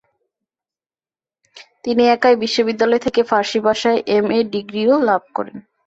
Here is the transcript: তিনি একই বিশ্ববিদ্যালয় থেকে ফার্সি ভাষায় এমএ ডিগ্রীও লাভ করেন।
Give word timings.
তিনি 1.83 2.03
একই 2.15 2.35
বিশ্ববিদ্যালয় 2.43 3.01
থেকে 3.05 3.21
ফার্সি 3.29 3.59
ভাষায় 3.67 3.99
এমএ 4.17 4.39
ডিগ্রীও 4.53 4.95
লাভ 5.09 5.21
করেন। 5.35 5.57